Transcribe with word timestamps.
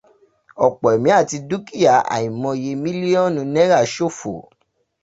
Ọ̀pọ̀ 0.65 0.89
ẹ̀mí 0.95 1.09
àti 1.19 1.37
dúkìá 1.49 1.95
àìmoye 2.15 2.71
mílíọ̀nú 2.83 3.41
náírà 3.53 3.79
ṣòfò. 3.93 4.33